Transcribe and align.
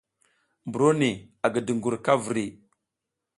Mburo 0.67 0.89
ni 0.99 1.11
a 1.45 1.47
gi 1.53 1.61
dungur 1.67 1.95
ka 2.05 2.13
vri. 2.25 2.45